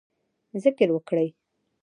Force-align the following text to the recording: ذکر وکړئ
ذکر 0.63 0.89
وکړئ 0.93 1.27